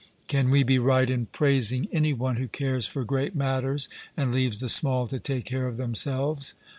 Can 0.27 0.49
we 0.49 0.63
be 0.63 0.79
right 0.79 1.07
in 1.07 1.27
praising 1.27 1.87
any 1.91 2.11
one 2.11 2.37
who 2.37 2.47
cares 2.47 2.87
for 2.87 3.03
great 3.03 3.35
matters 3.35 3.87
and 4.17 4.33
leaves 4.33 4.59
the 4.59 4.67
small 4.67 5.05
to 5.05 5.19
take 5.19 5.45
care 5.45 5.67
of 5.67 5.77
themselves? 5.77 6.55